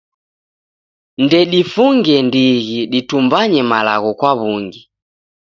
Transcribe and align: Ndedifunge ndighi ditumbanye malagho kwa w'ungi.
Ndedifunge 1.25 2.15
ndighi 2.27 2.79
ditumbanye 2.91 3.61
malagho 3.71 4.09
kwa 4.19 4.31
w'ungi. 4.39 4.81